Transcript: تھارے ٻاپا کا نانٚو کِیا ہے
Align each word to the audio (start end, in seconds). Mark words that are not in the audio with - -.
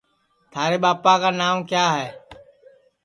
تھارے 0.51 0.77
ٻاپا 0.83 1.13
کا 1.21 1.29
نانٚو 1.39 1.65
کِیا 1.69 1.85
ہے 1.95 2.07